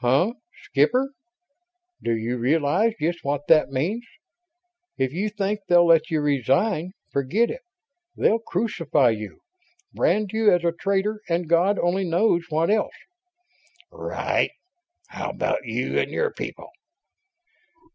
"Huh? 0.00 0.34
Skipper, 0.62 1.14
do 2.02 2.14
you 2.14 2.36
realize 2.36 2.92
just 3.00 3.20
what 3.24 3.46
that 3.48 3.70
means? 3.70 4.04
If 4.98 5.14
you 5.14 5.30
think 5.30 5.60
they'll 5.68 5.86
let 5.86 6.10
you 6.10 6.20
resign, 6.20 6.92
forget 7.10 7.48
it. 7.50 7.62
They'll 8.14 8.40
crucify 8.40 9.08
you 9.08 9.40
brand 9.94 10.32
you 10.34 10.52
as 10.52 10.64
a 10.66 10.72
traitor 10.72 11.22
and 11.30 11.48
God 11.48 11.78
only 11.78 12.04
knows 12.04 12.44
what 12.50 12.68
else." 12.70 12.92
"Right. 13.90 14.50
How 15.08 15.30
about 15.30 15.64
you 15.64 15.98
and 15.98 16.10
your 16.10 16.30
people?" 16.30 16.68